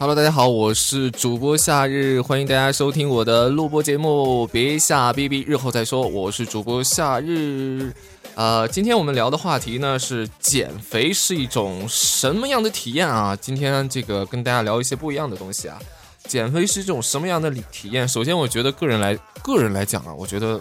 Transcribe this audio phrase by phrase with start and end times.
[0.00, 4.46] Hello，大家好，我是主播夏日，欢迎大家收听我的录播节目。
[4.46, 6.08] 别下逼逼日后再说。
[6.08, 7.92] 我是主播夏日，
[8.34, 13.36] 呃，今天我们聊的话题呢是减肥是一种什么样的体验啊？
[13.36, 15.78] 今天这个跟大家聊一些不一样的东西啊。
[16.24, 18.08] 减肥是一种什么样的体验？
[18.08, 20.58] 首先，我觉得个人来个人来讲啊，我觉得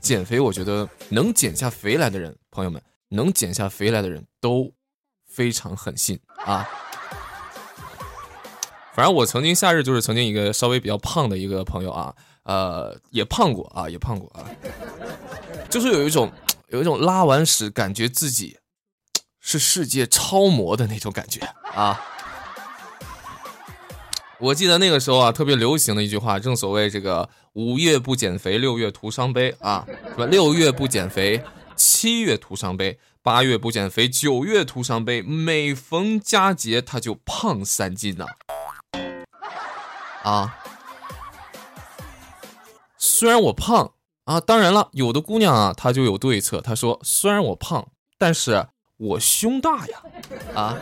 [0.00, 4.70] 减肥，我觉得能减下肥来的人，朋友们，能减下肥来的人都
[5.26, 6.16] 非常狠心
[6.46, 6.64] 啊。
[8.94, 14.46] 反正我曾经夏日就是曾经一个稍微比较胖的一个朋友啊，呃，也胖过啊，也胖过啊，
[15.68, 16.32] 就是有一种
[16.68, 18.56] 有一种拉完屎感觉自己
[19.40, 21.40] 是世界超模的那种感觉
[21.74, 22.00] 啊。
[24.38, 31.42] 我记得那个时候啊，特别流行的一句话，正所谓这个五月不减肥，六月徒伤悲啊，什么六月不减肥，
[31.74, 38.26] 七月徒伤悲，八月不减肥，九月徒伤悲，每逢佳节他就胖三斤呐。
[42.98, 43.92] 虽然我胖
[44.24, 46.60] 啊，当然了，有的姑娘啊，她就有对策。
[46.60, 47.86] 她说：“虽然我胖，
[48.16, 50.02] 但是我胸大呀！”
[50.56, 50.78] 啊，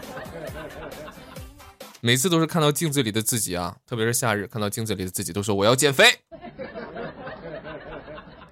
[2.01, 6.21] 每次都是看到镜子里的自己啊，特别是夏日看到镜子里的自己，都说我要减肥。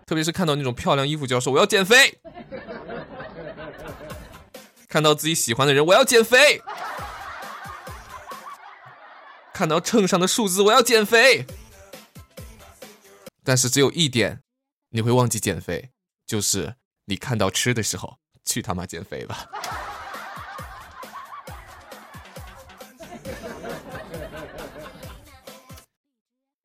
[0.05, 2.19] 特别是看到那种漂亮衣服，就要说我要减肥。
[4.89, 6.61] 看到自己喜欢的人，我要减肥。
[9.53, 11.45] 看到秤上的数字，我要减肥。
[13.45, 14.43] 但是只有一点，
[14.91, 15.91] 你会忘记减肥，
[16.27, 16.77] 就是
[17.07, 19.47] 你看到吃的时候，去他妈减肥吧。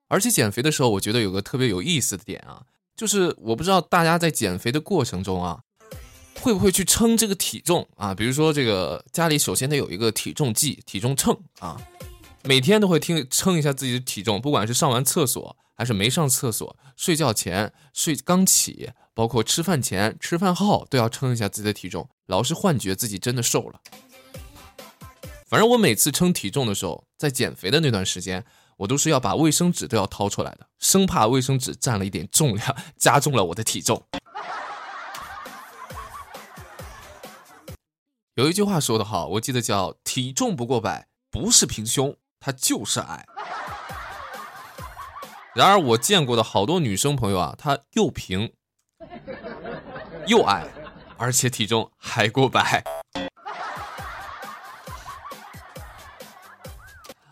[0.07, 2.63] 而且减肥的时候，我觉得有个特别有意思的点啊，
[2.95, 5.61] 就是我不知道大家在减肥的过程中啊，
[6.39, 8.13] 会不会去称这个体重啊？
[8.13, 11.81] 比如说这个家里首先得有一个体重计、体重秤啊。
[12.47, 23.81] 每天都会听称一下自己的体重，不管是上完厕所还是没上厕所，睡觉前、睡刚起，包括吃饭前、吃饭后，都要称一下自己的体重，老是幻觉自己真的瘦了。
[25.47, 28.45] 反正我每次称体重的时候，在减肥的那段时间，
[28.77, 34.03] 我都是要把卫生纸都要掏出来的，生怕卫生纸占了一点重量，加重了我的体重。
[38.35, 42.15] 有一句话说得好，我记得叫“体重不过百，不是平胸”。
[42.45, 43.25] 他就是矮。
[45.55, 48.53] 然而我见过的好多女生朋友啊，她又平
[50.27, 50.67] 又矮，
[51.17, 52.83] 而且体重还过百。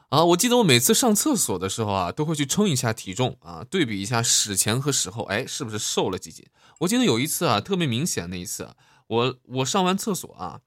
[0.10, 6.44] 啊，我记得我每次上厕所的时候啊，都会去称一下体重啊，对比一下屎前和屎后，哎，是不是瘦了几斤？
[6.80, 8.68] 我记得有一次啊，特别明显那一次，
[9.06, 10.62] 我我上完厕所啊，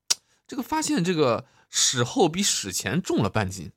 [0.46, 3.72] 这个发现这个屎后比屎前重了半斤。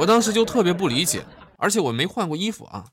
[0.00, 1.22] 我当时就特别不理解，
[1.58, 2.86] 而且我没换过衣服啊，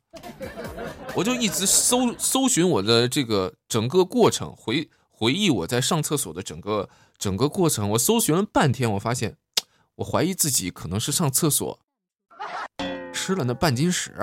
[1.16, 7.92] 我就一直搜搜寻我的这个整个过程，回回忆我在上厕所的整个整个过程。
[7.92, 9.38] 我搜寻了半天，我发现，
[9.96, 11.80] 我怀疑自己可能是上厕所
[13.14, 14.14] 吃了那半斤屎。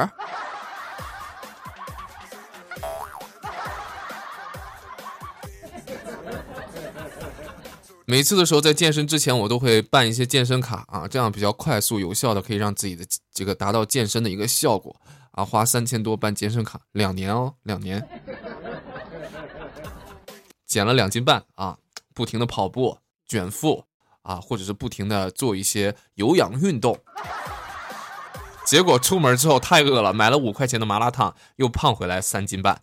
[8.06, 14.94] 每次的时候，在健身之前，我都会办一些健身卡啊，这样比较快速有效的可以让自己的这个达到健身的一个效果
[15.31, 15.42] 啊。
[15.42, 18.06] 花三千多办健身卡，两年哦，两年，
[20.66, 21.78] 减了两斤半啊，
[22.12, 23.84] 不停的跑步、卷腹
[24.22, 26.98] 啊，或者是不停的做一些有氧运动。
[28.66, 32.82] 结果出门之后太饿了，买了五块钱的麻辣烫，又胖回来三斤半。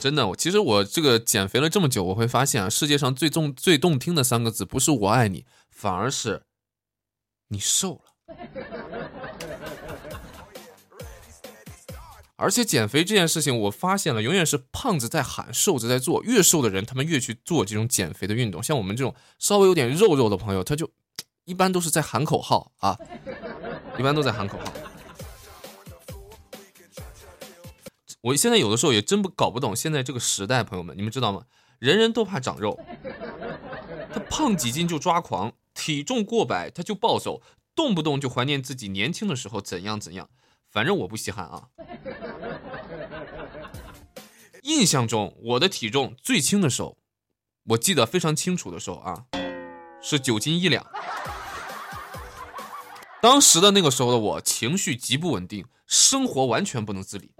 [0.00, 6.42] 真的，我其实我这个减肥了这么久，我会发现啊，世界上最重最动听的三个字不是我爱你，反而是
[7.48, 8.36] 你瘦了。
[12.36, 16.22] 而且减肥这件事情，我发现了，永远是胖子在喊，瘦子在做。
[16.22, 18.62] 越瘦的人，他们越去做这种减肥的运动。
[18.62, 20.88] 像我们这种稍微有点肉肉的朋友，他就
[21.44, 22.96] 一般都是在喊口号啊，
[23.98, 24.72] 一般都在喊口号。
[28.28, 31.44] 我现在有的时候也真不搞不懂现在这个时代，朋友们，你们知道吗？
[31.78, 32.78] 人人都怕长肉，
[34.12, 37.40] 他胖几斤就抓狂，体重过百他就暴走，
[37.74, 40.28] 动不动就怀念自己年轻的时候怎样怎样。
[40.70, 41.68] 反正我不稀罕啊。
[44.62, 46.98] 印象中我的体重最轻的时候，
[47.70, 49.24] 我记得非常清楚的时候啊，
[50.02, 50.84] 是九斤一两。
[53.22, 57.32] 当时的那个时候的我，情绪极不稳定，生活完全不能自理。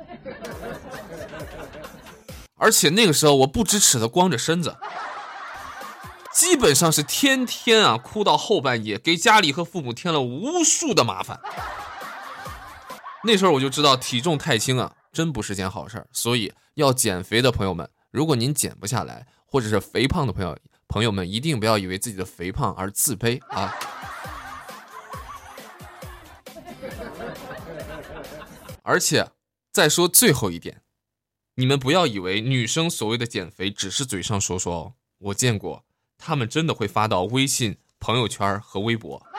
[2.69, 4.77] 而且那个时候我不知耻的光着身子，
[6.35, 11.41] 基本上是天天啊哭到后半夜，给家里和父母添了无数的麻烦。
[13.25, 16.07] 那时候我就知道体重太轻啊，真不是件好事儿。
[16.13, 20.55] 所以要减肥的朋友们，如果您减不下来，或者是肥胖的朋友
[20.89, 23.75] 朋友们，一定不要以为自己的肥胖而自卑啊。
[28.83, 29.27] 而且
[29.73, 30.83] 再说最后一点，
[31.59, 35.85] 你们不要以为女生所谓的减肥只是嘴上说说哦，我见过，
[36.17, 39.21] 她们真的会发到微信朋友圈和微博。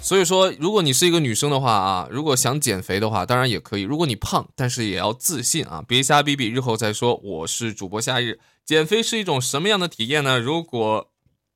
[0.00, 3.82] 所以说，如果你是一个女生的话啊，如果想减肥的话，当然也可以。
[3.82, 7.16] 如果你胖，但是也要自信啊，别瞎逼逼，日后再说。
[7.16, 10.38] 我是主播夏日，减肥是一种什么样的体验呢？
[10.38, 11.11] 如果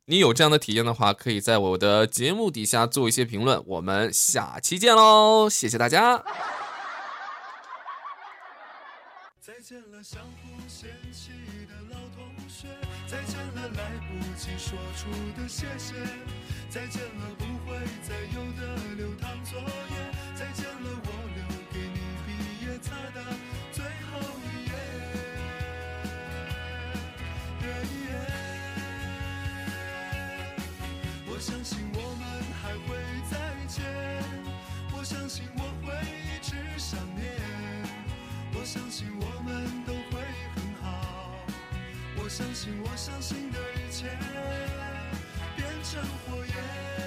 [0.09, 3.61] 你有这样的体验的话，可以在我的节目底下做一些评论。
[3.67, 6.23] 我们下期见喽，谢谢大家。
[9.41, 11.33] 再见了，相互嫌弃
[11.67, 12.69] 的老同学；
[13.09, 15.95] 再见了，来不及说出的谢谢；
[16.71, 17.77] 再见了，不会
[18.07, 19.67] 再有的留堂作业；
[35.09, 37.25] 相信我会一直想念。
[38.53, 40.21] 我相信我们都会
[40.53, 41.39] 很好，
[42.17, 44.09] 我相信我相信的一切
[45.55, 47.06] 变成火焰。